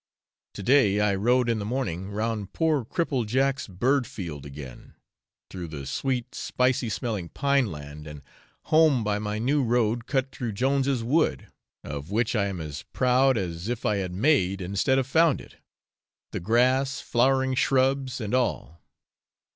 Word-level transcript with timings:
To 0.55 0.63
day 0.63 0.99
I 0.99 1.13
rode 1.13 1.47
in 1.47 1.59
the 1.59 1.63
morning 1.63 2.09
round 2.09 2.53
poor 2.53 2.83
Cripple 2.83 3.23
Jack's 3.23 3.67
bird 3.67 4.07
field 4.07 4.47
again, 4.47 4.95
through 5.51 5.67
the 5.67 5.85
sweet 5.85 6.33
spicy 6.33 6.89
smelling 6.89 7.29
pine 7.29 7.71
land, 7.71 8.07
and 8.07 8.23
home 8.63 9.03
by 9.03 9.19
my 9.19 9.37
new 9.37 9.61
road 9.61 10.07
cut 10.07 10.31
through 10.31 10.53
Jones's 10.53 11.03
wood, 11.03 11.49
of 11.83 12.09
which 12.09 12.35
I 12.35 12.47
am 12.47 12.59
as 12.59 12.81
proud 12.93 13.37
as 13.37 13.67
if 13.69 13.85
I 13.85 13.97
had 13.97 14.11
made 14.11 14.59
instead 14.59 14.97
of 14.97 15.05
found 15.05 15.39
it 15.39 15.57
the 16.31 16.39
grass, 16.39 16.99
flowering 16.99 17.53
shrubs, 17.53 18.19
and 18.19 18.33
all. 18.33 18.81